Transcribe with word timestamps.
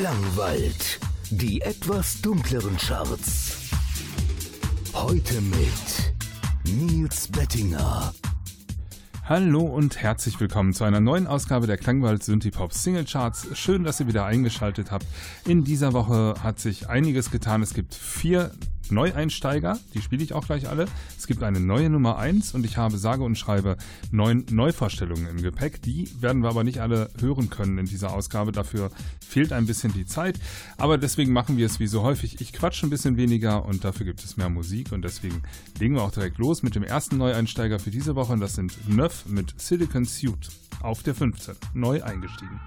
Klangwald. 0.00 0.98
Die 1.30 1.60
etwas 1.60 2.20
dunkleren 2.20 2.76
Charts. 2.78 3.70
Heute 4.92 5.40
mit 5.40 6.12
Nils 6.64 7.28
Bettinger. 7.28 8.12
Hallo 9.24 9.60
und 9.60 9.96
herzlich 10.02 10.40
willkommen 10.40 10.72
zu 10.72 10.82
einer 10.82 10.98
neuen 10.98 11.28
Ausgabe 11.28 11.68
der 11.68 11.76
Klangwald 11.76 12.24
Synthipop 12.24 12.72
Single 12.72 13.04
Charts. 13.04 13.46
Schön, 13.56 13.84
dass 13.84 14.00
ihr 14.00 14.08
wieder 14.08 14.24
eingeschaltet 14.24 14.90
habt. 14.90 15.06
In 15.46 15.62
dieser 15.62 15.92
Woche 15.92 16.34
hat 16.42 16.58
sich 16.58 16.88
einiges 16.88 17.30
getan. 17.30 17.62
Es 17.62 17.72
gibt 17.72 17.94
vier 17.94 18.50
Neueinsteiger, 18.90 19.78
die 19.94 20.00
spiele 20.00 20.22
ich 20.22 20.32
auch 20.32 20.46
gleich 20.46 20.68
alle. 20.68 20.86
Es 21.18 21.26
gibt 21.26 21.42
eine 21.42 21.60
neue 21.60 21.90
Nummer 21.90 22.18
1 22.18 22.54
und 22.54 22.64
ich 22.64 22.76
habe 22.76 22.98
sage 22.98 23.22
und 23.22 23.36
schreibe 23.36 23.76
neun 24.10 24.44
Neuvorstellungen 24.50 25.26
im 25.26 25.42
Gepäck. 25.42 25.82
Die 25.82 26.10
werden 26.20 26.42
wir 26.42 26.50
aber 26.50 26.64
nicht 26.64 26.80
alle 26.80 27.10
hören 27.20 27.50
können 27.50 27.78
in 27.78 27.86
dieser 27.86 28.12
Ausgabe. 28.12 28.52
Dafür 28.52 28.90
fehlt 29.20 29.52
ein 29.52 29.66
bisschen 29.66 29.92
die 29.92 30.06
Zeit. 30.06 30.38
Aber 30.76 30.98
deswegen 30.98 31.32
machen 31.32 31.56
wir 31.56 31.66
es 31.66 31.80
wie 31.80 31.86
so 31.86 32.02
häufig. 32.02 32.40
Ich 32.40 32.52
quatsche 32.52 32.86
ein 32.86 32.90
bisschen 32.90 33.16
weniger 33.16 33.64
und 33.64 33.84
dafür 33.84 34.06
gibt 34.06 34.24
es 34.24 34.36
mehr 34.36 34.48
Musik. 34.48 34.92
Und 34.92 35.02
deswegen 35.02 35.42
legen 35.78 35.94
wir 35.94 36.02
auch 36.02 36.12
direkt 36.12 36.38
los 36.38 36.62
mit 36.62 36.74
dem 36.74 36.82
ersten 36.82 37.16
Neueinsteiger 37.16 37.78
für 37.78 37.90
diese 37.90 38.14
Woche. 38.14 38.32
Und 38.32 38.40
das 38.40 38.54
sind 38.54 38.88
Neuf 38.88 39.26
mit 39.26 39.54
Silicon 39.60 40.04
Suit 40.04 40.50
auf 40.80 41.02
der 41.02 41.14
15. 41.14 41.54
Neu 41.74 42.02
eingestiegen. 42.02 42.60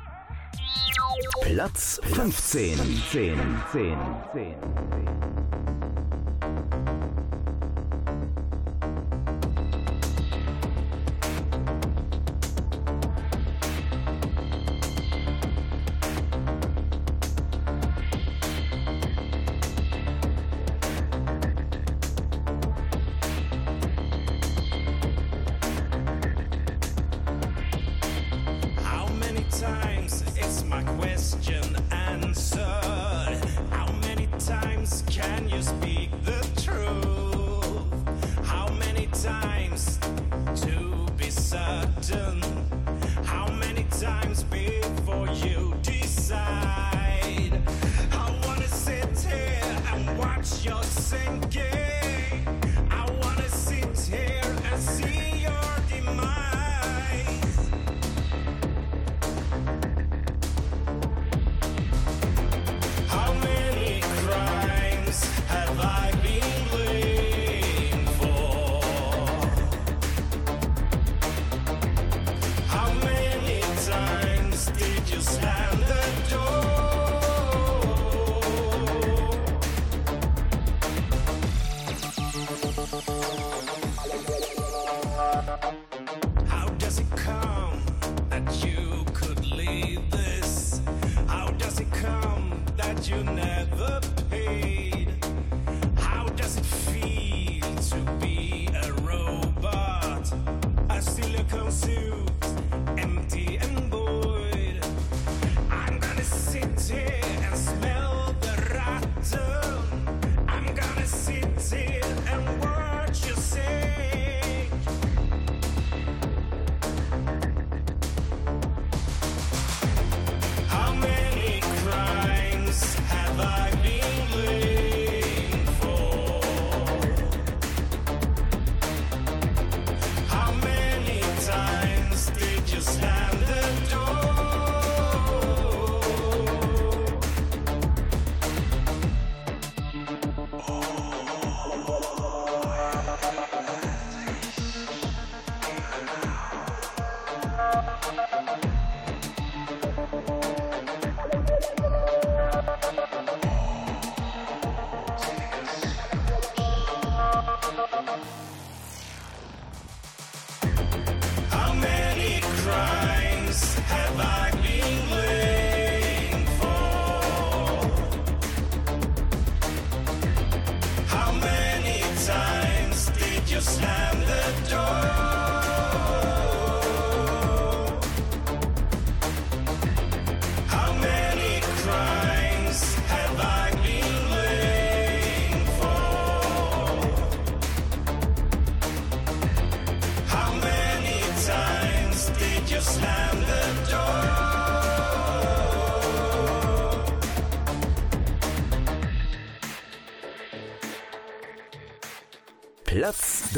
Platz 1.43 1.99
15. 2.03 2.77
10, 3.11 3.37
10, 3.73 3.97
10, 4.33 4.55
10. 4.91 5.07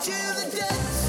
To 0.00 0.10
the 0.10 0.56
death. 0.56 0.99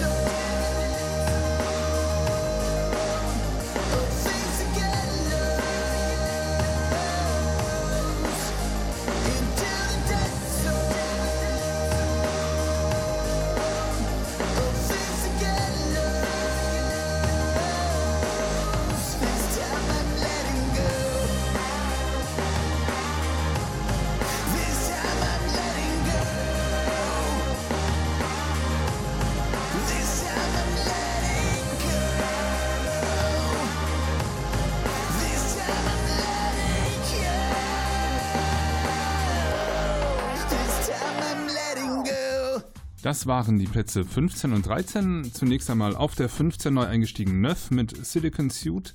Das 43.02 43.26
waren 43.26 43.58
die 43.58 43.66
Plätze 43.66 44.06
15 44.06 44.54
und 44.54 44.68
13. 44.68 45.32
Zunächst 45.34 45.72
einmal 45.72 45.96
auf 45.96 46.14
der 46.14 46.30
15 46.30 46.72
neu 46.72 46.86
eingestiegen 46.86 47.42
Neuf 47.42 47.72
mit 47.72 48.06
Silicon 48.06 48.52
Suit. 48.52 48.94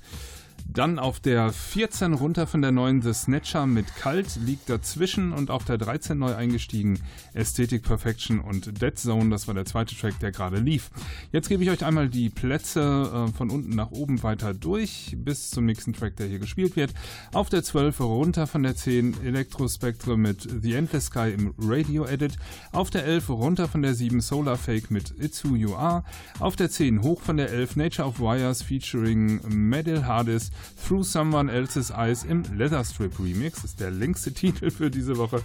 Dann 0.77 0.99
auf 0.99 1.19
der 1.19 1.51
14 1.51 2.13
runter 2.13 2.45
von 2.45 2.61
der 2.61 2.71
9 2.71 3.01
The 3.01 3.11
Snatcher 3.11 3.65
mit 3.65 3.95
Kalt 3.95 4.35
liegt 4.35 4.69
dazwischen 4.69 5.33
und 5.33 5.49
auf 5.49 5.65
der 5.65 5.79
13 5.79 6.19
neu 6.19 6.35
eingestiegen 6.35 6.99
Aesthetic 7.33 7.81
Perfection 7.81 8.39
und 8.39 8.79
Dead 8.79 8.95
Zone. 8.95 9.31
Das 9.31 9.47
war 9.47 9.55
der 9.55 9.65
zweite 9.65 9.95
Track, 9.95 10.19
der 10.19 10.31
gerade 10.31 10.59
lief. 10.59 10.91
Jetzt 11.31 11.49
gebe 11.49 11.63
ich 11.63 11.71
euch 11.71 11.83
einmal 11.83 12.09
die 12.09 12.29
Plätze 12.29 13.27
äh, 13.27 13.31
von 13.35 13.49
unten 13.49 13.75
nach 13.75 13.89
oben 13.89 14.21
weiter 14.21 14.53
durch 14.53 15.15
bis 15.17 15.49
zum 15.49 15.65
nächsten 15.65 15.93
Track, 15.93 16.15
der 16.17 16.27
hier 16.27 16.37
gespielt 16.37 16.75
wird. 16.75 16.93
Auf 17.33 17.49
der 17.49 17.63
12 17.63 17.99
runter 18.01 18.45
von 18.45 18.61
der 18.61 18.75
10 18.75 19.23
Electrospectre 19.23 20.15
mit 20.15 20.47
The 20.61 20.75
Endless 20.75 21.05
Sky 21.05 21.31
im 21.33 21.55
Radio 21.57 22.05
Edit. 22.05 22.37
Auf 22.71 22.91
der 22.91 23.03
11 23.03 23.29
runter 23.29 23.67
von 23.67 23.81
der 23.81 23.95
7 23.95 24.21
Solar 24.21 24.57
Fake 24.57 24.91
mit 24.91 25.15
It's 25.19 25.43
Who 25.43 25.55
You 25.55 25.73
Are. 25.73 26.03
Auf 26.37 26.55
der 26.55 26.69
10 26.69 27.01
hoch 27.01 27.23
von 27.23 27.37
der 27.37 27.49
11 27.49 27.77
Nature 27.77 28.07
of 28.07 28.19
Wires 28.19 28.61
featuring 28.61 29.41
Medal 29.49 30.05
Hardis 30.05 30.51
Through 30.87 31.03
Someone 31.03 31.51
Else's 31.51 31.91
Eyes 31.91 32.23
im 32.23 32.43
Leatherstrip 32.55 33.19
Remix. 33.19 33.61
Das 33.61 33.71
ist 33.71 33.79
der 33.79 33.91
längste 33.91 34.31
Titel 34.33 34.69
für 34.69 34.89
diese 34.89 35.17
Woche. 35.17 35.41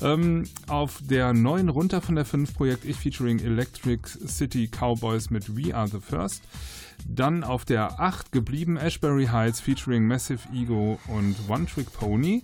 Ähm, 0.00 0.44
auf 0.66 1.00
der 1.02 1.32
9 1.32 1.68
runter 1.68 2.00
von 2.00 2.16
der 2.16 2.24
5 2.24 2.54
Projekt 2.54 2.84
Ich 2.84 2.96
featuring 2.96 3.38
Electric 3.38 4.08
City 4.26 4.68
Cowboys 4.68 5.30
mit 5.30 5.56
We 5.56 5.74
Are 5.74 5.88
the 5.88 6.00
First. 6.00 6.42
Dann 7.06 7.44
auf 7.44 7.64
der 7.64 8.00
8 8.00 8.32
geblieben 8.32 8.76
Ashbury 8.76 9.26
Heights 9.26 9.60
featuring 9.60 10.06
Massive 10.06 10.40
Ego 10.52 10.98
und 11.08 11.36
One 11.48 11.66
Trick 11.66 11.92
Pony. 11.92 12.42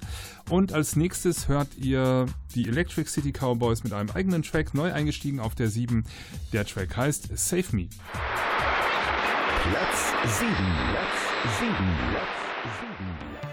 Und 0.50 0.72
als 0.72 0.96
nächstes 0.96 1.48
hört 1.48 1.68
ihr 1.76 2.26
die 2.54 2.68
Electric 2.68 3.08
City 3.08 3.32
Cowboys 3.32 3.84
mit 3.84 3.92
einem 3.92 4.10
eigenen 4.10 4.42
Track, 4.42 4.75
neu 4.75 4.92
eingestiegen 4.92 5.40
auf 5.40 5.54
der 5.54 5.68
7. 5.68 6.04
Der 6.52 6.64
Track 6.64 6.96
heißt 6.96 7.37
Save 7.37 7.66
Me. 7.72 7.88
Platz 9.49 10.12
7. 10.40 10.55
Platz 10.93 11.59
7. 11.59 11.75
Platz 12.12 12.38
7. 12.81 13.48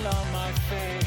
smile 0.00 0.14
on 0.14 0.32
my 0.32 0.52
face. 0.52 0.97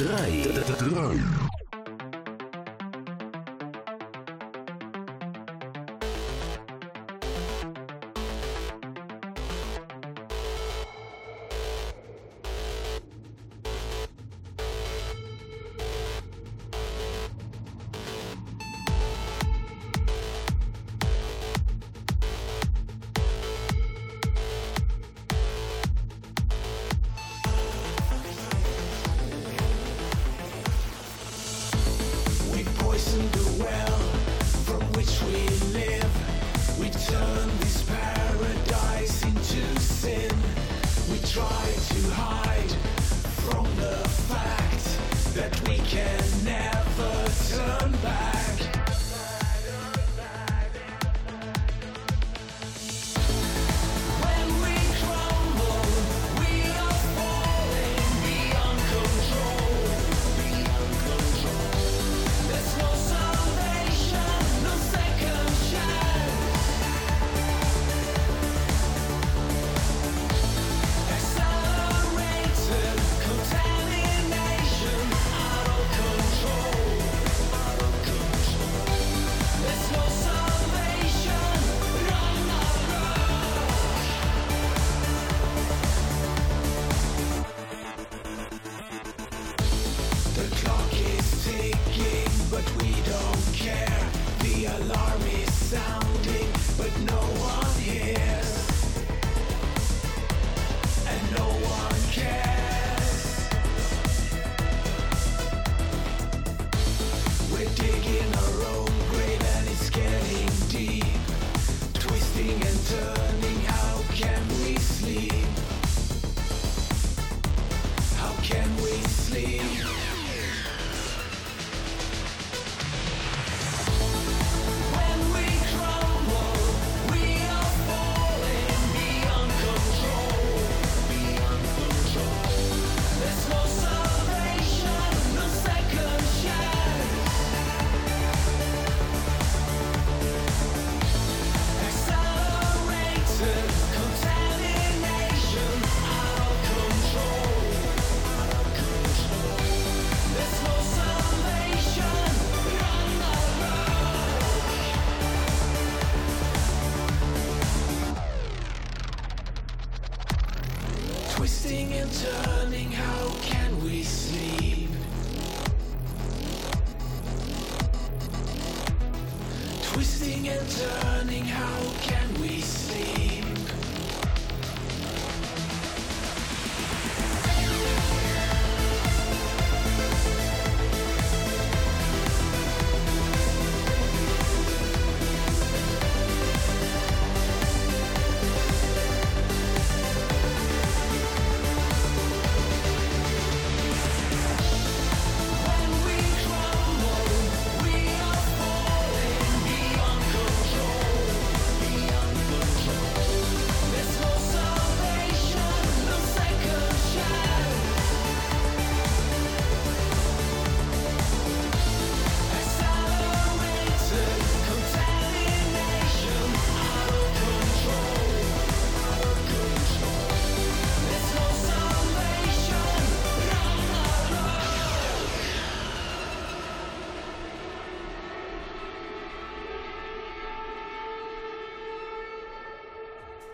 Platz 0.00 0.78
3. 0.78 1.39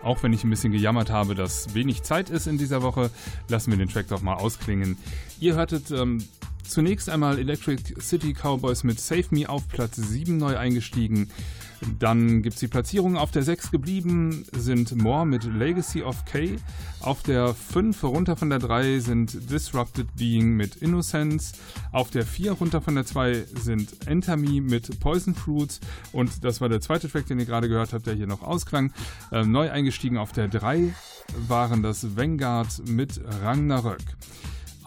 Auch 0.07 0.23
wenn 0.23 0.31
ich 0.31 0.45
ein 0.45 0.49
bisschen 0.49 0.71
gejammert 0.71 1.09
habe, 1.09 1.35
dass 1.35 1.75
wenig 1.75 2.01
Zeit 2.01 2.29
ist 2.29 2.47
in 2.47 2.57
dieser 2.57 2.81
Woche, 2.81 3.11
lassen 3.49 3.71
wir 3.71 3.77
den 3.77 3.89
Track 3.89 4.07
doch 4.07 4.21
mal 4.21 4.35
ausklingen. 4.35 4.95
Ihr 5.41 5.55
hörtet 5.55 5.91
ähm, 5.91 6.23
zunächst 6.63 7.09
einmal 7.09 7.37
Electric 7.37 7.99
City 7.99 8.33
Cowboys 8.33 8.85
mit 8.85 9.01
Save 9.01 9.25
Me 9.31 9.49
auf 9.49 9.67
Platz 9.67 9.97
7 9.97 10.37
neu 10.37 10.55
eingestiegen. 10.57 11.29
Dann 11.99 12.41
gibt 12.41 12.55
es 12.55 12.59
die 12.59 12.67
Platzierungen. 12.67 13.17
Auf 13.17 13.31
der 13.31 13.43
6 13.43 13.71
geblieben 13.71 14.45
sind 14.55 14.95
More 14.95 15.25
mit 15.25 15.43
Legacy 15.43 16.03
of 16.03 16.25
K. 16.25 16.55
Auf 17.01 17.23
der 17.23 17.53
5 17.53 18.03
runter 18.03 18.35
von 18.35 18.49
der 18.49 18.59
3 18.59 18.99
sind 18.99 19.51
Disrupted 19.51 20.15
Being 20.15 20.55
mit 20.55 20.77
Innocence. 20.77 21.53
Auf 21.91 22.09
der 22.09 22.25
4 22.25 22.53
runter 22.53 22.81
von 22.81 22.95
der 22.95 23.05
2 23.05 23.45
sind 23.55 24.07
Enter 24.07 24.37
Me 24.37 24.61
mit 24.61 24.99
Poison 24.99 25.35
Fruits. 25.35 25.79
Und 26.11 26.43
das 26.43 26.61
war 26.61 26.69
der 26.69 26.81
zweite 26.81 27.09
Track, 27.09 27.27
den 27.27 27.39
ihr 27.39 27.45
gerade 27.45 27.69
gehört 27.69 27.93
habt, 27.93 28.07
der 28.07 28.15
hier 28.15 28.27
noch 28.27 28.41
ausklang. 28.41 28.91
Äh, 29.31 29.43
neu 29.43 29.69
eingestiegen 29.69 30.17
auf 30.17 30.31
der 30.31 30.47
3 30.47 30.93
waren 31.47 31.83
das 31.83 32.15
Vanguard 32.15 32.87
mit 32.87 33.21
Ragnarök. 33.43 34.01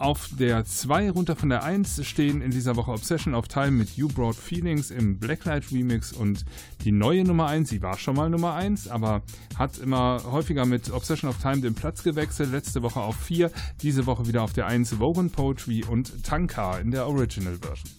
Auf 0.01 0.29
der 0.31 0.65
2 0.65 1.11
runter 1.11 1.35
von 1.35 1.49
der 1.49 1.63
1 1.63 2.03
stehen 2.07 2.41
in 2.41 2.49
dieser 2.49 2.75
Woche 2.75 2.89
Obsession 2.89 3.35
of 3.35 3.47
Time 3.47 3.69
mit 3.69 3.97
You 3.97 4.07
Brought 4.07 4.35
Feelings 4.35 4.89
im 4.89 5.19
Blacklight 5.19 5.71
Remix 5.71 6.11
und 6.11 6.43
die 6.83 6.91
neue 6.91 7.23
Nummer 7.23 7.45
1, 7.45 7.69
sie 7.69 7.83
war 7.83 7.99
schon 7.99 8.15
mal 8.15 8.27
Nummer 8.27 8.55
1, 8.55 8.87
aber 8.87 9.21
hat 9.59 9.77
immer 9.77 10.23
häufiger 10.31 10.65
mit 10.65 10.91
Obsession 10.91 11.29
of 11.29 11.37
Time 11.37 11.61
den 11.61 11.75
Platz 11.75 12.01
gewechselt. 12.01 12.51
Letzte 12.51 12.81
Woche 12.81 12.99
auf 12.99 13.15
4, 13.15 13.51
diese 13.83 14.07
Woche 14.07 14.25
wieder 14.25 14.41
auf 14.41 14.53
der 14.53 14.65
1 14.65 14.99
Woven 14.99 15.29
Poetry 15.29 15.83
und 15.87 16.23
Tanka 16.23 16.79
in 16.79 16.89
der 16.89 17.05
Original 17.05 17.57
Version. 17.57 17.91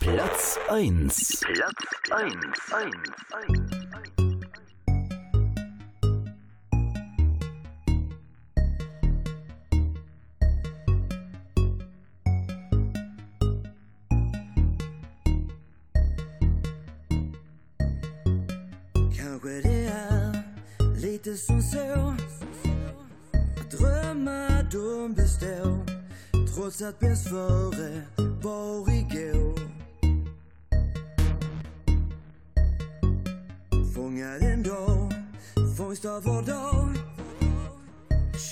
Platz 0.00 0.58
1 0.70 1.40
Platz 1.40 1.76
1 2.10 2.34
1 2.72 3.62
1 4.18 4.31
lite 21.24 21.38
som 21.38 21.62
så. 21.62 22.14
Att 23.60 24.72
de 24.72 25.14
består 25.14 25.86
Trots 26.54 26.82
att 26.82 27.00
bäst 27.00 27.28
före 27.28 28.02
var 28.42 28.90
igår. 28.90 29.58
Fångad 33.94 34.42
en 34.42 34.62
dag, 34.62 35.12
fångst 35.76 36.04
av 36.04 36.22
vår 36.22 36.42
dag. 36.42 36.88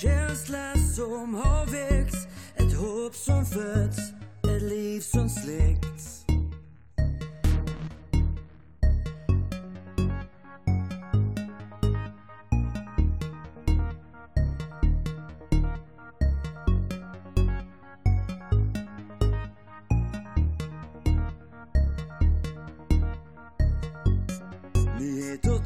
Känsla 0.01 0.75
som 0.95 1.35
har 1.35 1.65
väckts 1.65 2.27
Ett 2.55 2.73
hopp 2.73 3.15
som 3.15 3.45
fötts 3.45 3.99
Ett 4.43 4.61
liv 4.61 4.99
som 4.99 5.29
släckts. 5.29 6.10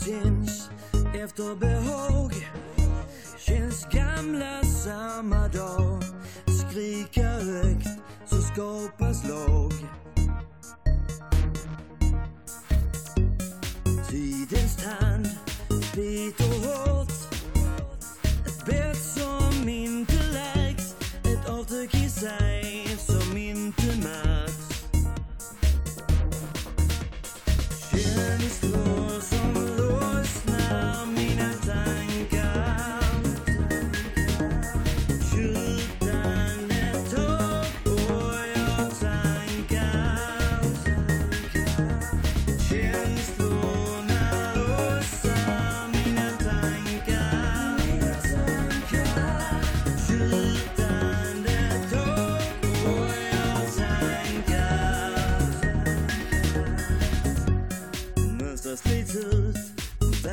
Finns 0.06 0.70
efter 1.13 1.56
behag 1.56 2.32
Känns 3.38 3.86
gamla 3.91 4.63
samma 4.63 5.48
dag. 5.48 6.04
Skrika 6.46 7.30
högt 7.30 7.88
så 8.26 8.41
skapas 8.41 9.24
lag 9.30 9.64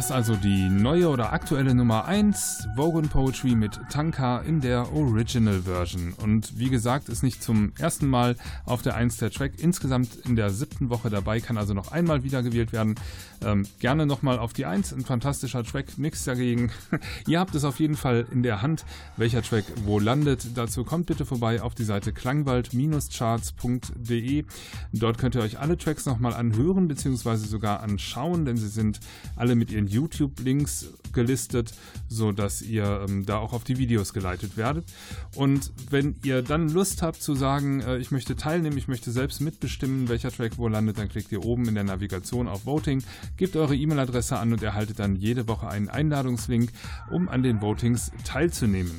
Das 0.00 0.10
also 0.10 0.34
die 0.34 0.70
neue 0.70 1.10
oder 1.10 1.34
aktuelle 1.34 1.74
Nummer 1.74 2.06
1, 2.06 2.59
Vogan 2.76 3.08
Poetry 3.08 3.54
mit 3.54 3.80
Tanka 3.90 4.38
in 4.38 4.60
der 4.60 4.92
Original 4.92 5.62
Version. 5.62 6.14
Und 6.14 6.58
wie 6.58 6.70
gesagt, 6.70 7.08
ist 7.08 7.22
nicht 7.22 7.42
zum 7.42 7.72
ersten 7.78 8.06
Mal 8.06 8.36
auf 8.64 8.82
der 8.82 8.94
1 8.94 9.18
der 9.18 9.30
Track. 9.30 9.54
Insgesamt 9.58 10.16
in 10.24 10.36
der 10.36 10.50
siebten 10.50 10.88
Woche 10.88 11.10
dabei, 11.10 11.40
kann 11.40 11.58
also 11.58 11.74
noch 11.74 11.92
einmal 11.92 12.22
wiedergewählt 12.22 12.72
werden. 12.72 12.94
Ähm, 13.44 13.66
gerne 13.80 14.06
nochmal 14.06 14.38
auf 14.38 14.52
die 14.52 14.66
1, 14.66 14.92
ein 14.92 15.04
fantastischer 15.04 15.64
Track, 15.64 15.98
nichts 15.98 16.24
dagegen. 16.24 16.70
Ihr 17.26 17.40
habt 17.40 17.54
es 17.54 17.64
auf 17.64 17.80
jeden 17.80 17.96
Fall 17.96 18.26
in 18.30 18.42
der 18.42 18.60
Hand, 18.62 18.84
welcher 19.16 19.42
Track 19.42 19.64
wo 19.84 19.98
landet. 19.98 20.56
Dazu 20.56 20.84
kommt 20.84 21.06
bitte 21.06 21.26
vorbei 21.26 21.62
auf 21.62 21.74
die 21.74 21.84
Seite 21.84 22.12
klangwald-charts.de. 22.12 24.44
Dort 24.92 25.18
könnt 25.18 25.34
ihr 25.34 25.42
euch 25.42 25.58
alle 25.58 25.76
Tracks 25.76 26.06
nochmal 26.06 26.34
anhören, 26.34 26.86
beziehungsweise 26.88 27.46
sogar 27.46 27.82
anschauen, 27.82 28.44
denn 28.44 28.56
sie 28.56 28.68
sind 28.68 29.00
alle 29.36 29.54
mit 29.54 29.72
ihren 29.72 29.88
YouTube-Links 29.88 30.94
gelistet, 31.12 31.72
sodass 32.08 32.62
ähm, 32.78 33.26
da 33.26 33.38
auch 33.38 33.52
auf 33.52 33.64
die 33.64 33.78
Videos 33.78 34.12
geleitet 34.12 34.56
werdet. 34.56 34.84
Und 35.34 35.72
wenn 35.90 36.16
ihr 36.24 36.42
dann 36.42 36.68
Lust 36.68 37.02
habt 37.02 37.22
zu 37.22 37.34
sagen, 37.34 37.80
äh, 37.80 37.98
ich 37.98 38.10
möchte 38.10 38.36
teilnehmen, 38.36 38.76
ich 38.76 38.88
möchte 38.88 39.10
selbst 39.10 39.40
mitbestimmen, 39.40 40.08
welcher 40.08 40.30
Track 40.30 40.52
wo 40.56 40.68
landet, 40.68 40.98
dann 40.98 41.08
klickt 41.08 41.32
ihr 41.32 41.44
oben 41.44 41.68
in 41.68 41.74
der 41.74 41.84
Navigation 41.84 42.48
auf 42.48 42.66
Voting, 42.66 43.02
gebt 43.36 43.56
eure 43.56 43.76
E-Mail-Adresse 43.76 44.36
an 44.38 44.52
und 44.52 44.62
erhaltet 44.62 44.98
dann 44.98 45.16
jede 45.16 45.48
Woche 45.48 45.68
einen 45.68 45.88
Einladungslink, 45.88 46.70
um 47.10 47.28
an 47.28 47.42
den 47.42 47.60
Votings 47.60 48.12
teilzunehmen. 48.24 48.92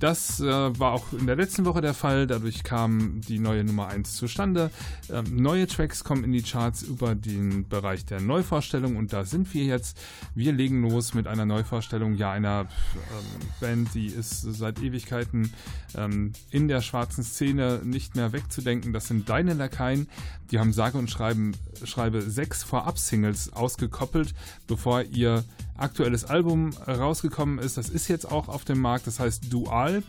Das 0.00 0.40
äh, 0.40 0.46
war 0.46 0.92
auch 0.92 1.12
in 1.12 1.26
der 1.26 1.36
letzten 1.36 1.66
Woche 1.66 1.82
der 1.82 1.92
Fall. 1.92 2.26
Dadurch 2.26 2.64
kam 2.64 3.20
die 3.20 3.38
neue 3.38 3.64
Nummer 3.64 3.88
1 3.88 4.16
zustande. 4.16 4.70
Ähm, 5.10 5.36
neue 5.36 5.66
Tracks 5.66 6.04
kommen 6.04 6.24
in 6.24 6.32
die 6.32 6.42
Charts 6.42 6.82
über 6.82 7.14
den 7.14 7.68
Bereich 7.68 8.06
der 8.06 8.20
Neuvorstellung 8.20 8.96
und 8.96 9.12
da 9.12 9.26
sind 9.26 9.52
wir 9.52 9.64
jetzt. 9.64 10.00
Wir 10.34 10.52
legen 10.52 10.88
los 10.88 11.12
mit 11.12 11.26
einer 11.26 11.44
Neuvorstellung, 11.44 12.14
ja, 12.14 12.32
einer 12.32 12.66
ähm, 12.94 13.48
Band, 13.60 13.94
die 13.94 14.06
ist 14.06 14.40
seit 14.40 14.80
Ewigkeiten 14.80 15.52
ähm, 15.94 16.32
in 16.50 16.66
der 16.66 16.80
schwarzen 16.80 17.22
Szene 17.22 17.82
nicht 17.84 18.16
mehr 18.16 18.32
wegzudenken. 18.32 18.94
Das 18.94 19.06
sind 19.06 19.28
Deine 19.28 19.52
Lakaien. 19.52 20.08
Die 20.50 20.58
haben 20.58 20.72
sage 20.72 20.96
und 20.96 21.10
schreiben, 21.10 21.52
schreibe 21.84 22.22
sechs 22.22 22.62
Vorab-Singles 22.62 23.52
ausgekoppelt, 23.52 24.34
bevor 24.66 25.02
ihr 25.02 25.44
aktuelles 25.80 26.24
Album 26.24 26.70
rausgekommen 26.86 27.58
ist. 27.58 27.76
Das 27.76 27.88
ist 27.88 28.08
jetzt 28.08 28.30
auch 28.30 28.48
auf 28.48 28.64
dem 28.64 28.80
Markt, 28.80 29.06
das 29.06 29.20
heißt 29.20 29.52
Dual 29.52 30.02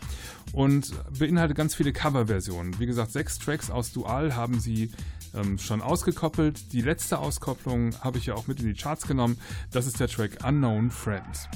und 0.52 0.92
beinhaltet 1.18 1.56
ganz 1.56 1.74
viele 1.74 1.92
Coverversionen. 1.92 2.78
Wie 2.78 2.86
gesagt, 2.86 3.12
sechs 3.12 3.38
Tracks 3.38 3.70
aus 3.70 3.92
Dual 3.92 4.36
haben 4.36 4.60
sie 4.60 4.90
ähm, 5.34 5.58
schon 5.58 5.80
ausgekoppelt. 5.80 6.72
Die 6.72 6.82
letzte 6.82 7.18
Auskopplung 7.18 7.98
habe 8.00 8.18
ich 8.18 8.26
ja 8.26 8.34
auch 8.34 8.46
mit 8.46 8.60
in 8.60 8.66
die 8.66 8.74
Charts 8.74 9.06
genommen. 9.06 9.38
Das 9.70 9.86
ist 9.86 10.00
der 10.00 10.08
Track 10.08 10.38
Unknown 10.46 10.90
Friends. 10.90 11.48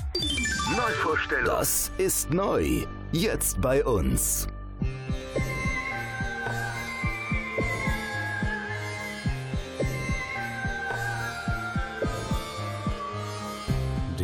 Neuvorstellung. 0.77 1.47
Das 1.47 1.91
ist 1.99 2.31
neu. 2.31 2.85
Jetzt 3.13 3.61
bei 3.61 3.85
uns. 3.85 4.49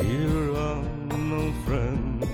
Dear 0.03 0.51
unknown 0.73 1.53
friend, 1.65 2.27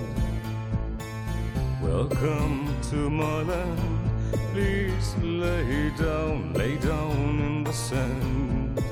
welcome 1.83 2.75
to 2.89 3.11
my 3.11 3.43
land. 3.43 4.11
Please 4.51 5.15
lay 5.21 5.91
down, 5.91 6.51
lay 6.53 6.77
down 6.77 7.39
in 7.47 7.63
the 7.63 7.71
sand. 7.71 8.83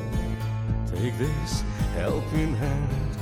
Take 0.94 1.18
this 1.18 1.64
helping 1.96 2.54
hand, 2.54 3.18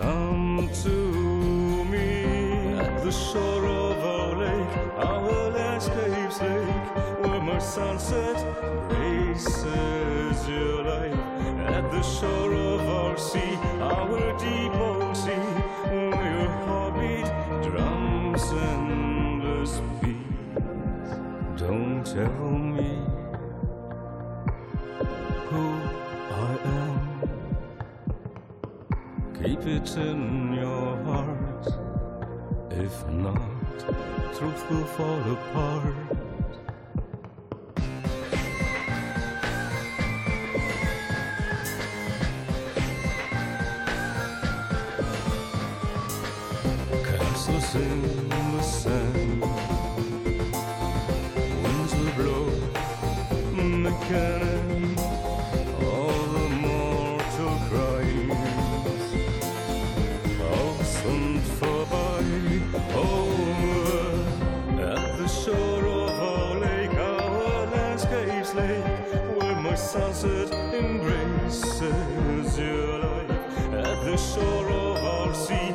come 0.00 0.68
to 0.82 1.84
me 1.84 2.74
at 2.74 3.04
the 3.04 3.12
shore 3.12 3.64
of 3.64 3.98
our 4.04 4.36
lake, 4.36 4.76
our 4.98 5.50
landscape's 5.50 6.40
lake, 6.40 6.86
where 7.22 7.40
my 7.40 7.60
sunset 7.60 8.38
graces 8.88 10.48
your 10.48 10.82
life. 10.82 11.14
At 11.76 11.92
the 11.92 12.02
shore 12.02 12.54
of 12.54 12.80
our 12.88 13.16
sea, 13.16 13.54
our 13.80 14.32
deep 14.38 14.72
heartbeat 16.66 17.28
drums. 17.62 18.44
Don't 21.56 22.04
tell 22.04 22.50
me 22.50 22.90
who 25.48 25.64
I 26.30 26.58
am. 26.64 26.96
Keep 29.42 29.66
it 29.66 29.96
in 29.96 30.52
your 30.54 30.96
heart. 31.04 31.66
If 32.70 33.08
not, 33.08 33.78
truth 34.36 34.70
will 34.70 34.84
fall 34.84 35.32
apart. 35.32 36.25
In 47.76 48.28
the 48.28 48.62
sand. 48.62 49.40
Winds 51.62 51.94
will 51.94 52.12
blow 52.18 52.46
the 53.86 53.92
cannon. 54.08 54.98
All 55.84 56.22
the 56.36 56.48
mortal 56.64 57.54
cries. 57.68 59.04
All 60.50 60.76
sent 60.84 61.46
by 61.90 62.24
over 62.96 64.10
at 64.82 65.18
the 65.18 65.28
shore 65.28 65.86
of 65.86 66.20
our 66.30 66.54
lake, 66.58 66.94
our 66.94 67.66
landscape's 67.76 68.52
lake, 68.54 68.84
where 69.38 69.56
my 69.56 69.74
sunset 69.76 70.52
embraces 70.74 72.58
your 72.58 72.98
life. 72.98 73.30
At 73.86 73.98
the 74.04 74.16
shore 74.16 74.70
of 74.70 74.96
our 75.04 75.34
sea, 75.34 75.72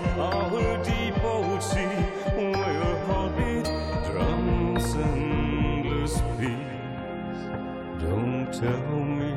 tell 8.62 9.00
me 9.20 9.34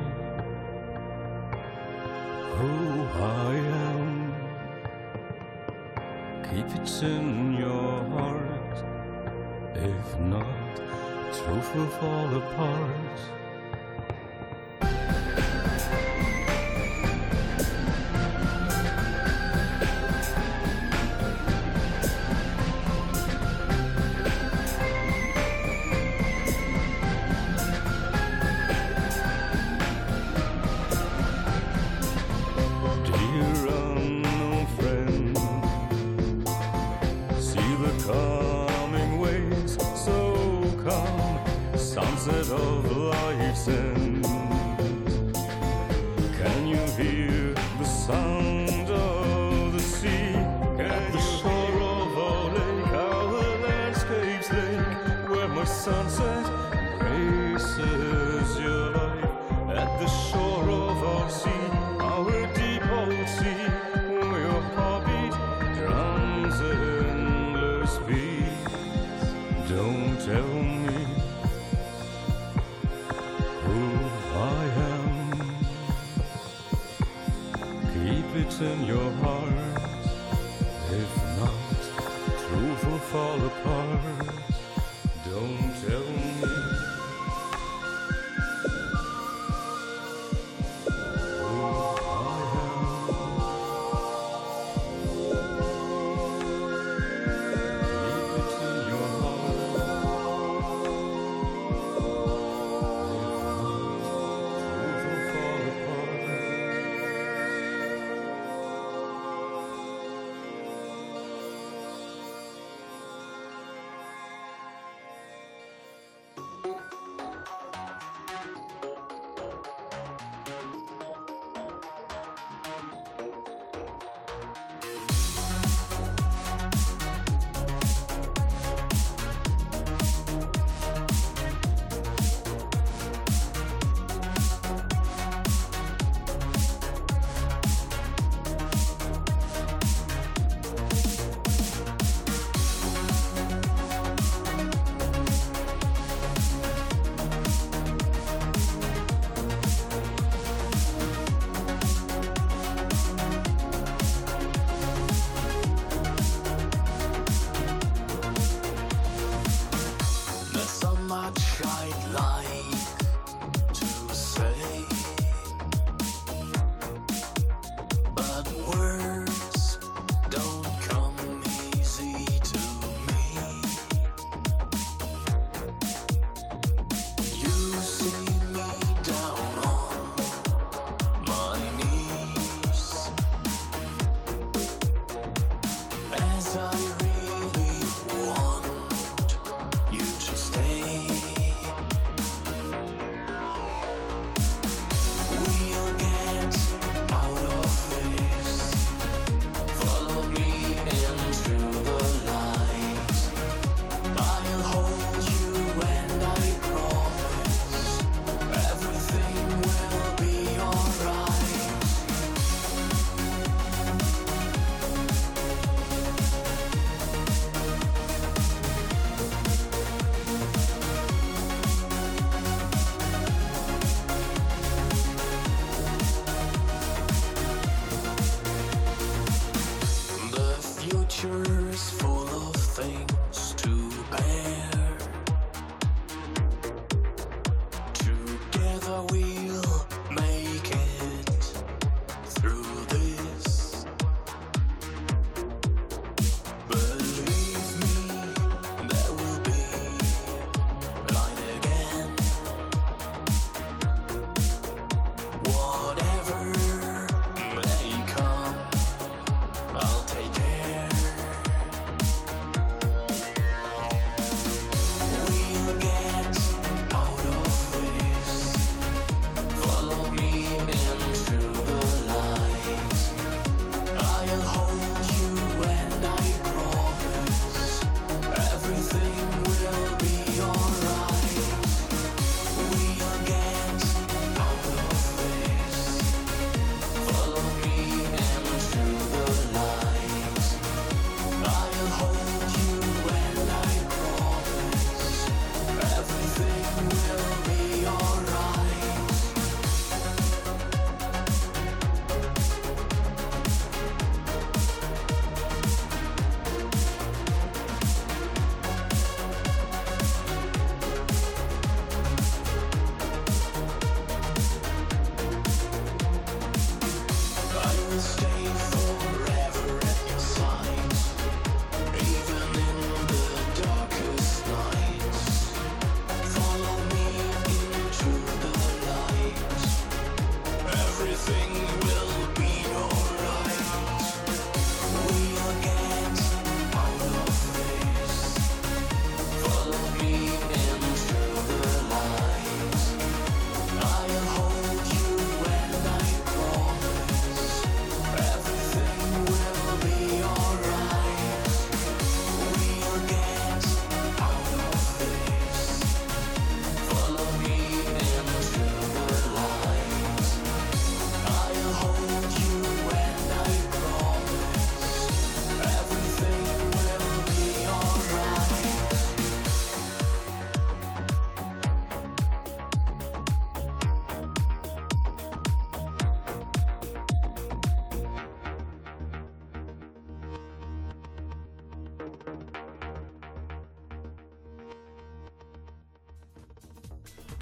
who 2.57 2.75
I 3.19 3.55
am. 3.89 4.35
Keep 6.49 6.69
it 6.79 7.03
in 7.03 7.55
your 7.55 8.05
heart. 8.15 8.77
If 9.75 10.21
not, 10.21 10.77
truth 11.39 11.75
will 11.75 11.93
fall 12.01 12.37
apart. 12.37 13.44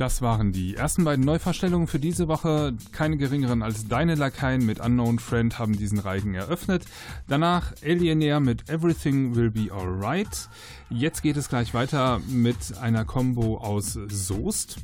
Das 0.02 0.20
waren 0.20 0.50
die 0.50 0.74
ersten 0.74 1.04
beiden 1.04 1.24
Neuvorstellungen 1.24 1.86
für 1.86 2.00
diese 2.00 2.26
Woche. 2.26 2.74
Keine 2.90 3.18
geringeren 3.18 3.62
als 3.62 3.86
Deine 3.86 4.16
Lakaien 4.16 4.66
mit 4.66 4.80
Unknown 4.80 5.20
Friend 5.20 5.60
haben 5.60 5.78
diesen 5.78 6.00
Reigen 6.00 6.34
eröffnet. 6.34 6.86
Danach 7.28 7.72
Alienair 7.84 8.40
mit 8.40 8.68
Everything 8.68 9.36
Will 9.36 9.52
Be 9.52 9.72
Alright. 9.72 10.48
Jetzt 10.90 11.22
geht 11.22 11.36
es 11.36 11.48
gleich 11.48 11.72
weiter 11.72 12.20
mit 12.26 12.76
einer 12.80 13.04
Combo 13.04 13.58
aus 13.58 13.96
Soest. 14.08 14.78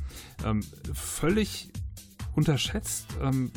Ähm, 0.45 0.61
völlig 0.93 1.69
unterschätzt, 2.33 3.07
ähm, 3.21 3.51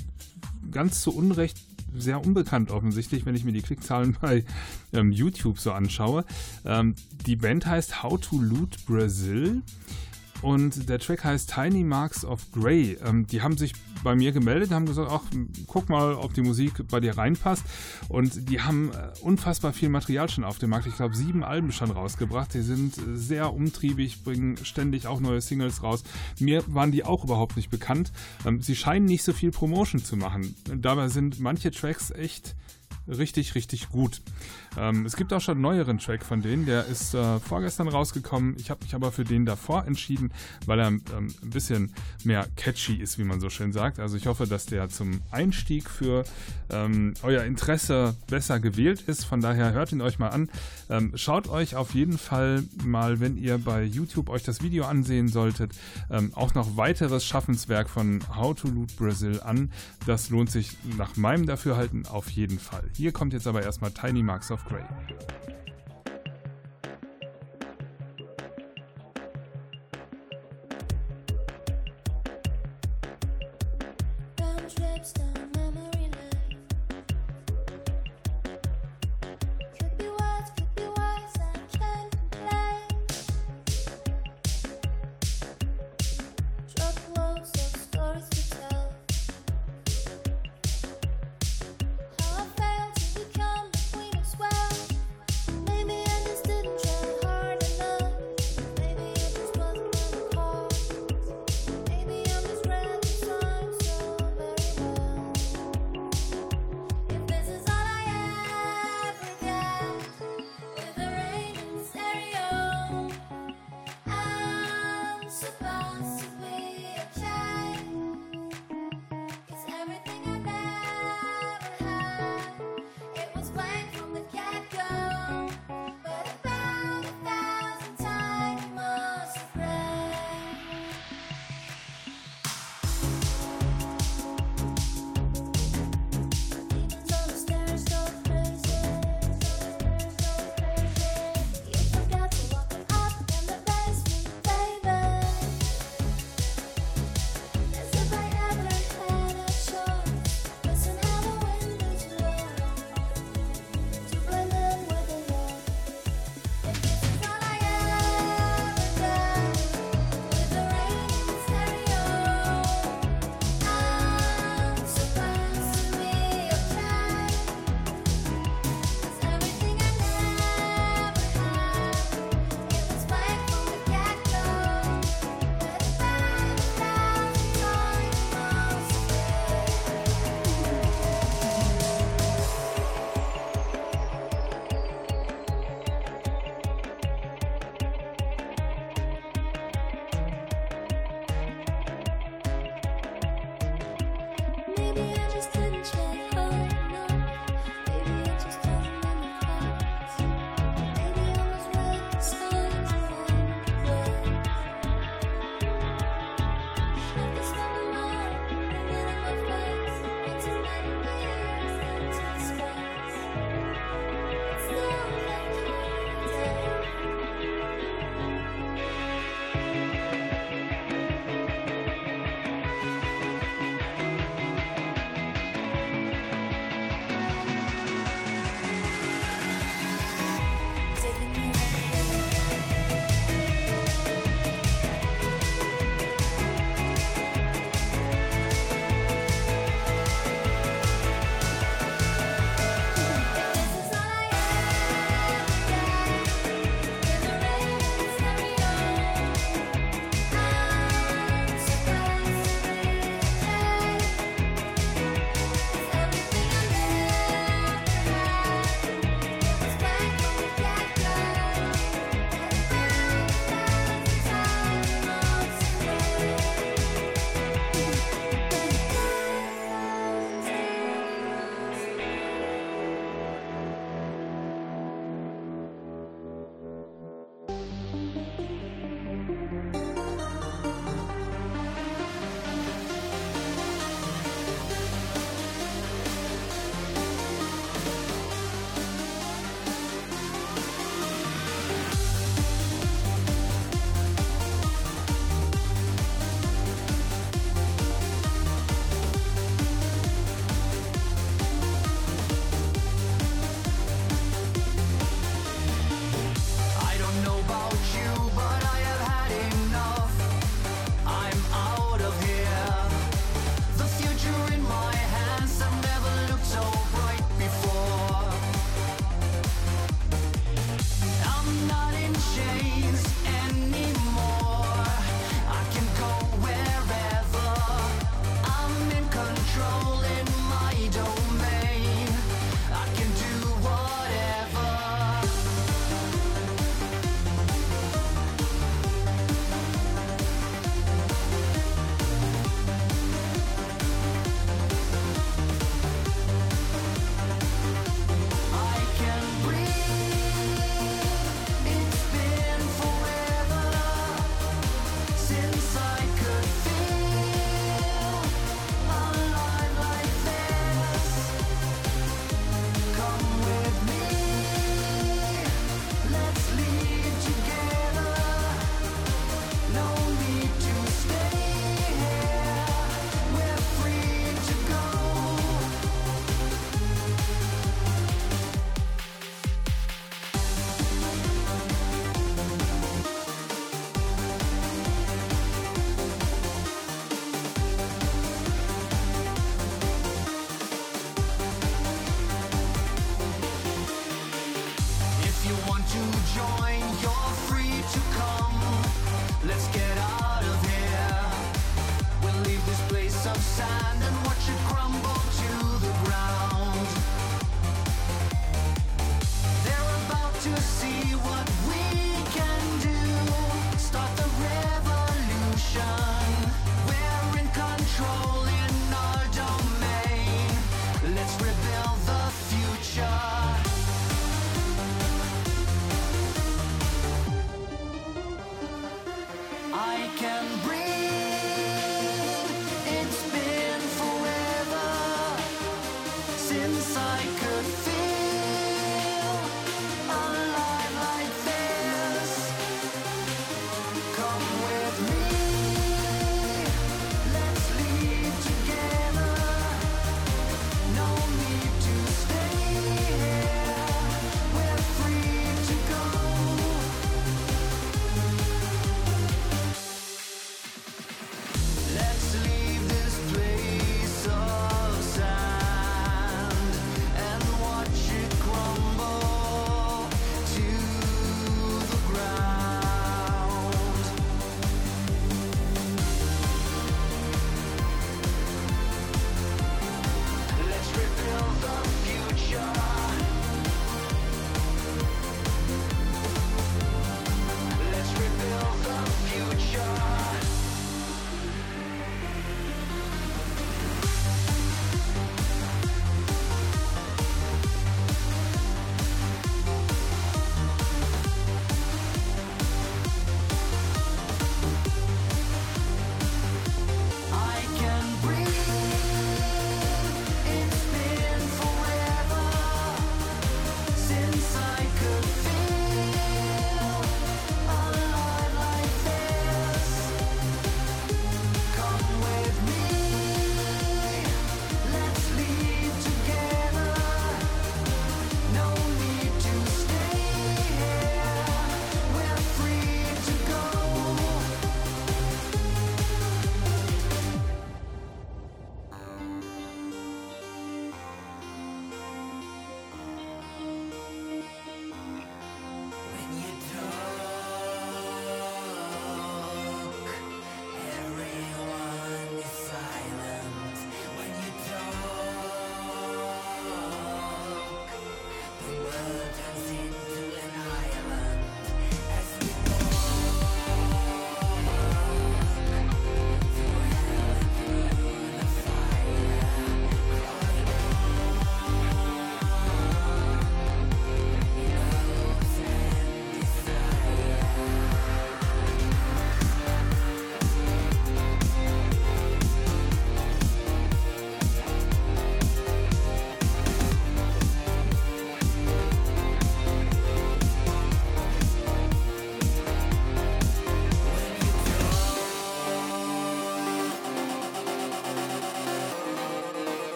ganz 0.73 1.01
zu 1.01 1.15
Unrecht 1.15 1.59
sehr 1.95 2.27
unbekannt 2.27 2.73
offensichtlich, 2.73 3.25
wenn 3.25 3.37
ich 3.37 3.45
mir 3.45 3.53
die 3.53 3.63
Klickzahlen 3.63 4.17
bei 4.21 4.45
ähm, 4.93 5.13
YouTube 5.13 5.61
so 5.61 5.71
anschaue. 5.71 6.25
Ähm, 6.65 6.97
die 7.25 7.37
Band 7.37 7.67
heißt 7.67 8.03
How 8.03 8.21
to 8.21 8.41
Loot 8.41 8.85
Brazil. 8.85 9.63
Und 10.43 10.89
der 10.89 10.99
Track 10.99 11.25
heißt 11.25 11.55
Tiny 11.55 11.85
Marks 11.85 12.25
of 12.25 12.51
Grey. 12.53 12.99
Ähm, 13.05 13.27
die 13.27 13.43
haben 13.43 13.57
sich 13.57 13.73
bei 14.03 14.15
mir 14.15 14.33
gemeldet, 14.33 14.73
haben 14.73 14.87
gesagt, 14.87 15.11
ach, 15.11 15.23
guck 15.67 15.89
mal, 15.89 16.15
ob 16.15 16.35
die 16.35 16.43
Musik 16.43 16.89
bei 16.89 17.01
dir 17.01 17.17
reinpasst. 17.17 17.65
Und 18.09 18.51
die 18.51 18.61
haben 18.61 18.91
äh, 18.91 19.19
unfassbar 19.21 19.73
viel 19.73 19.89
Material 19.89 20.29
schon 20.29 20.45
auf 20.45 20.59
dem 20.59 20.71
Markt. 20.71 20.87
Ich 20.87 20.97
glaube, 20.97 21.15
sieben 21.15 21.45
Alben 21.45 21.73
schon 21.73 21.91
rausgebracht. 21.91 22.53
Die 22.55 22.63
sind 22.63 22.95
sehr 23.15 23.53
umtriebig, 23.53 24.25
bringen 24.25 24.57
ständig 24.65 25.07
auch 25.07 25.21
neue 25.21 25.41
Singles 25.41 25.83
raus. 25.83 26.03
Mir 26.41 26.65
waren 26.67 26.91
die 26.91 27.05
auch 27.05 27.25
überhaupt 27.25 27.57
nicht 27.57 27.71
bekannt. 27.71 28.13
Ähm, 28.45 28.61
sie 28.61 28.77
scheinen 28.77 29.07
nicht 29.07 29.23
so 29.23 29.33
viel 29.33 29.53
Promotion 29.53 30.03
zu 30.05 30.17
machen. 30.17 30.57
Dabei 30.77 31.09
sind 31.09 31.39
manche 31.41 31.71
Tracks 31.71 32.11
echt 32.11 32.57
richtig, 33.09 33.55
richtig 33.55 33.89
gut. 33.89 34.21
Ähm, 34.77 35.05
es 35.07 35.17
gibt 35.17 35.33
auch 35.33 35.41
schon 35.41 35.55
einen 35.55 35.63
neueren 35.63 35.99
Track 35.99 36.25
von 36.25 36.41
denen, 36.41 36.67
der 36.67 36.87
ist 36.87 37.15
äh, 37.15 37.39
vorgestern 37.39 37.89
rausgekommen. 37.89 38.57
Ich 38.59 38.71
habe 38.71 38.83
mich 38.83 38.95
aber 38.95 39.13
für 39.13 39.25
den 39.25 39.45
davor 39.45 39.87
entschieden, 39.87 40.33
weil 40.67 40.81
er 40.81 40.89
ähm, 40.89 41.03
ein 41.43 41.51
bisschen 41.51 41.93
mehr 42.25 42.47
catchy 42.57 42.97
ist, 42.97 43.19
wie 43.19 43.25
man 43.25 43.41
so 43.41 43.51
schön 43.51 43.73
sagt. 43.73 43.99
Also 43.99 44.17
ich 44.17 44.27
hoffe, 44.27 44.47
dass 44.47 44.67
der 44.67 44.89
zum 44.89 45.21
Einstieg 45.31 45.89
für 45.89 46.25
ähm, 46.71 47.15
euer 47.23 47.45
Interesse 47.45 48.17
besser 48.29 48.61
gewählt 48.61 49.03
ist. 49.03 49.25
Von 49.25 49.41
daher 49.41 49.73
hört 49.73 49.93
ihn 49.93 50.01
euch 50.01 50.19
mal 50.19 50.29
an. 50.29 50.49
Ähm, 50.89 51.13
schaut 51.15 51.49
euch 51.49 51.77
auf 51.77 51.95
jeden 51.95 52.19
Fall 52.19 52.65
mal, 52.85 53.21
wenn 53.21 53.37
ihr 53.37 53.59
bei 53.59 53.83
YouTube 53.83 54.31
euch 54.31 54.43
das 54.43 54.63
Video 54.63 54.85
ansehen 54.85 55.29
solltet, 55.29 55.73
ähm, 56.11 56.33
auch 56.35 56.55
noch 56.55 56.77
weiteres 56.77 57.25
Schaffenswerk 57.25 57.89
von 57.91 58.21
How 58.35 58.55
to 58.55 58.69
Loot 58.69 58.97
Brazil 58.97 59.41
an. 59.41 59.71
Das 60.07 60.31
lohnt 60.31 60.51
sich 60.51 60.77
nach 60.97 61.17
meinem 61.17 61.47
Dafürhalten 61.47 62.07
auf 62.07 62.31
jeden 62.31 62.59
Fall. 62.59 62.85
Hier 62.97 63.13
kommt 63.13 63.33
jetzt 63.33 63.47
aber 63.47 63.63
erstmal 63.63 63.91
Tiny 63.91 64.23
Marks 64.23 64.51
of 64.51 64.62
Great. 64.65 64.87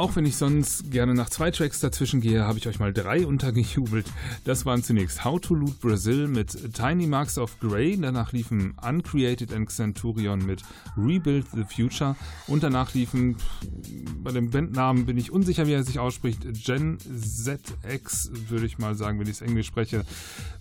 Auch 0.00 0.16
wenn 0.16 0.24
ich 0.24 0.38
sonst 0.38 0.79
gerne 0.90 1.14
nach 1.14 1.30
zwei 1.30 1.50
Tracks 1.50 1.80
dazwischen 1.80 2.20
gehe, 2.20 2.44
habe 2.44 2.58
ich 2.58 2.66
euch 2.66 2.78
mal 2.78 2.92
drei 2.92 3.26
untergejubelt. 3.30 4.06
Das 4.44 4.66
waren 4.66 4.82
zunächst 4.82 5.24
How 5.24 5.40
to 5.40 5.54
Loot 5.54 5.80
Brazil 5.80 6.28
mit 6.28 6.74
Tiny 6.74 7.06
Marks 7.06 7.38
of 7.38 7.58
Grey, 7.60 7.96
danach 7.96 8.32
liefen 8.32 8.74
Uncreated 8.82 9.52
and 9.52 9.70
Centurion 9.70 10.44
mit 10.44 10.62
Rebuild 10.96 11.46
the 11.54 11.64
Future 11.64 12.16
und 12.46 12.62
danach 12.62 12.94
liefen, 12.94 13.36
bei 14.22 14.32
dem 14.32 14.50
Bandnamen 14.50 15.06
bin 15.06 15.16
ich 15.16 15.30
unsicher, 15.30 15.66
wie 15.66 15.72
er 15.72 15.84
sich 15.84 15.98
ausspricht, 15.98 16.46
Gen 16.64 16.98
ZX, 16.98 18.30
würde 18.48 18.66
ich 18.66 18.78
mal 18.78 18.94
sagen, 18.94 19.18
wenn 19.18 19.26
ich 19.26 19.34
es 19.34 19.42
Englisch 19.42 19.66
spreche, 19.66 20.04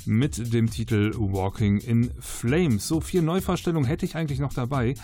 mit 0.05 0.53
dem 0.53 0.69
Titel 0.69 1.11
Walking 1.15 1.79
in 1.79 2.11
Flames. 2.19 2.87
So, 2.87 3.01
vier 3.01 3.21
Neuvorstellungen 3.21 3.87
hätte 3.87 4.05
ich 4.05 4.15
eigentlich 4.15 4.39
noch 4.39 4.53
dabei, 4.53 4.95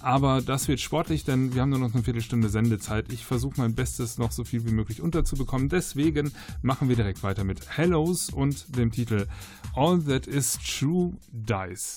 aber 0.00 0.42
das 0.42 0.68
wird 0.68 0.80
sportlich, 0.80 1.24
denn 1.24 1.54
wir 1.54 1.62
haben 1.62 1.70
nur 1.70 1.78
noch 1.78 1.94
eine 1.94 2.02
Viertelstunde 2.02 2.48
Sendezeit. 2.48 3.12
Ich 3.12 3.24
versuche 3.24 3.54
mein 3.58 3.74
Bestes, 3.74 4.18
noch 4.18 4.32
so 4.32 4.44
viel 4.44 4.66
wie 4.66 4.71
möglich 4.74 5.00
unterzubekommen. 5.00 5.68
Deswegen 5.68 6.32
machen 6.62 6.88
wir 6.88 6.96
direkt 6.96 7.22
weiter 7.22 7.44
mit 7.44 7.76
Hellos 7.76 8.30
und 8.30 8.76
dem 8.76 8.90
Titel. 8.90 9.26
All 9.74 10.02
that 10.02 10.26
is 10.26 10.58
true 10.58 11.12
dies. 11.32 11.96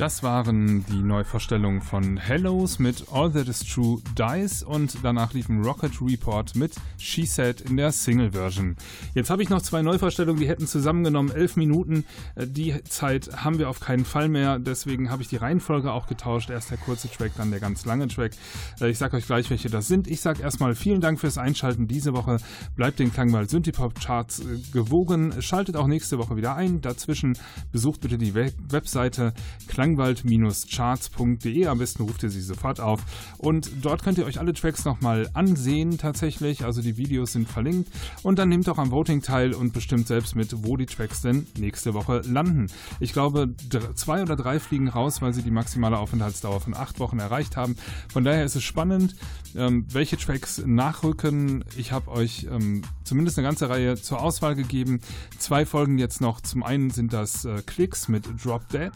Das 0.00 0.22
waren 0.22 0.82
die 0.86 1.02
Neuvorstellungen 1.02 1.82
von 1.82 2.16
Hellos 2.16 2.78
mit 2.78 3.04
All 3.12 3.30
That 3.32 3.48
Is 3.48 3.60
True 3.60 4.00
Dies 4.16 4.62
und 4.62 4.96
danach 5.02 5.34
liefen 5.34 5.62
Rocket 5.62 5.92
Report 6.00 6.56
mit 6.56 6.74
She 6.96 7.26
Said 7.26 7.60
in 7.60 7.76
der 7.76 7.92
Single-Version. 7.92 8.76
Jetzt 9.14 9.28
habe 9.28 9.42
ich 9.42 9.50
noch 9.50 9.60
zwei 9.60 9.82
Neuvorstellungen, 9.82 10.40
die 10.40 10.48
hätten 10.48 10.66
zusammengenommen 10.66 11.30
elf 11.32 11.56
Minuten. 11.56 12.06
Äh, 12.34 12.46
die 12.46 12.82
Zeit 12.84 13.44
haben 13.44 13.58
wir 13.58 13.68
auf 13.68 13.80
keinen 13.80 14.06
Fall 14.06 14.30
mehr, 14.30 14.58
deswegen 14.58 15.10
habe 15.10 15.20
ich 15.20 15.28
die 15.28 15.36
Reihenfolge 15.36 15.92
auch 15.92 16.06
getauscht. 16.06 16.48
Erst 16.48 16.70
der 16.70 16.78
kurze 16.78 17.10
Track, 17.10 17.32
dann 17.36 17.50
der 17.50 17.60
ganz 17.60 17.84
lange 17.84 18.08
Track. 18.08 18.32
Äh, 18.80 18.88
ich 18.88 18.96
sage 18.96 19.18
euch 19.18 19.26
gleich, 19.26 19.50
welche 19.50 19.68
das 19.68 19.86
sind. 19.86 20.08
Ich 20.08 20.22
sage 20.22 20.42
erstmal 20.42 20.74
vielen 20.74 21.02
Dank 21.02 21.20
fürs 21.20 21.36
Einschalten 21.36 21.88
diese 21.88 22.14
Woche. 22.14 22.38
Bleibt 22.74 23.00
den 23.00 23.12
Klangwald 23.12 23.50
Synthipop 23.50 24.00
Charts 24.00 24.40
äh, 24.40 24.44
gewogen. 24.72 25.42
Schaltet 25.42 25.76
auch 25.76 25.88
nächste 25.88 26.16
Woche 26.16 26.36
wieder 26.36 26.56
ein. 26.56 26.80
Dazwischen 26.80 27.36
besucht 27.70 28.00
bitte 28.00 28.16
die 28.16 28.34
Webseite 28.34 29.34
Klang 29.68 29.89
klangwald-charts.de. 29.96 31.66
Am 31.66 31.78
besten 31.78 32.02
ruft 32.02 32.22
ihr 32.22 32.30
sie 32.30 32.40
sofort 32.40 32.80
auf. 32.80 33.00
Und 33.38 33.70
dort 33.82 34.02
könnt 34.02 34.18
ihr 34.18 34.26
euch 34.26 34.38
alle 34.38 34.52
Tracks 34.52 34.84
nochmal 34.84 35.28
ansehen 35.34 35.98
tatsächlich. 35.98 36.64
Also 36.64 36.82
die 36.82 36.96
Videos 36.96 37.32
sind 37.32 37.48
verlinkt. 37.48 37.90
Und 38.22 38.38
dann 38.38 38.48
nehmt 38.48 38.68
auch 38.68 38.78
am 38.78 38.90
Voting 38.90 39.22
teil 39.22 39.54
und 39.54 39.72
bestimmt 39.72 40.06
selbst 40.06 40.36
mit, 40.36 40.64
wo 40.64 40.76
die 40.76 40.86
Tracks 40.86 41.22
denn 41.22 41.46
nächste 41.58 41.94
Woche 41.94 42.22
landen. 42.26 42.68
Ich 42.98 43.12
glaube, 43.12 43.54
zwei 43.94 44.22
oder 44.22 44.36
drei 44.36 44.60
fliegen 44.60 44.88
raus, 44.88 45.22
weil 45.22 45.34
sie 45.34 45.42
die 45.42 45.50
maximale 45.50 45.98
Aufenthaltsdauer 45.98 46.60
von 46.60 46.74
acht 46.74 47.00
Wochen 47.00 47.18
erreicht 47.18 47.56
haben. 47.56 47.76
Von 48.12 48.24
daher 48.24 48.44
ist 48.44 48.56
es 48.56 48.62
spannend, 48.62 49.16
ähm, 49.56 49.86
welche 49.90 50.16
Tracks 50.16 50.62
nachrücken. 50.64 51.64
Ich 51.76 51.92
habe 51.92 52.10
euch 52.10 52.46
ähm, 52.50 52.82
zumindest 53.04 53.38
eine 53.38 53.48
ganze 53.48 53.68
Reihe 53.68 53.96
zur 53.96 54.22
Auswahl 54.22 54.54
gegeben. 54.54 55.00
Zwei 55.38 55.66
Folgen 55.66 55.98
jetzt 55.98 56.20
noch. 56.20 56.40
Zum 56.40 56.62
einen 56.62 56.90
sind 56.90 57.12
das 57.12 57.44
äh, 57.44 57.62
Klicks 57.66 58.08
mit 58.08 58.26
Drop 58.44 58.68
Dead 58.68 58.92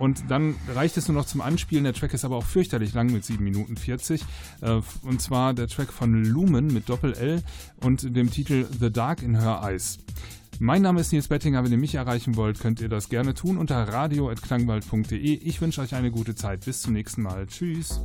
und 0.00 0.30
dann 0.30 0.56
reicht 0.74 0.96
es 0.96 1.08
nur 1.08 1.16
noch 1.16 1.26
zum 1.26 1.42
Anspielen. 1.42 1.84
Der 1.84 1.92
Track 1.92 2.14
ist 2.14 2.24
aber 2.24 2.36
auch 2.36 2.44
fürchterlich 2.44 2.94
lang 2.94 3.12
mit 3.12 3.22
7 3.22 3.44
Minuten 3.44 3.76
40. 3.76 4.24
Äh, 4.62 4.80
und 5.02 5.20
zwar 5.20 5.52
der 5.52 5.68
Track 5.68 5.92
von 5.92 6.24
Lumen 6.24 6.68
mit 6.68 6.88
Doppel-L 6.88 7.42
und 7.84 8.16
dem 8.16 8.30
Titel 8.30 8.66
The 8.80 8.90
Dark 8.90 9.22
in 9.22 9.38
Her 9.38 9.60
Eyes. 9.62 9.98
Mein 10.58 10.80
Name 10.80 11.02
ist 11.02 11.12
Nils 11.12 11.28
Bettinger. 11.28 11.64
Wenn 11.64 11.72
ihr 11.72 11.78
mich 11.78 11.94
erreichen 11.94 12.36
wollt, 12.36 12.60
könnt 12.60 12.80
ihr 12.80 12.88
das 12.88 13.10
gerne 13.10 13.34
tun 13.34 13.58
unter 13.58 13.76
radio.klangwald.de. 13.76 15.18
Ich 15.18 15.60
wünsche 15.60 15.82
euch 15.82 15.94
eine 15.94 16.10
gute 16.10 16.34
Zeit. 16.34 16.64
Bis 16.64 16.80
zum 16.80 16.94
nächsten 16.94 17.22
Mal. 17.22 17.46
Tschüss. 17.46 18.00